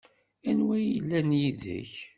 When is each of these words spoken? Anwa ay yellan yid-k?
Anwa 0.49 0.75
ay 0.79 0.85
yellan 0.93 1.29
yid-k? 1.39 1.91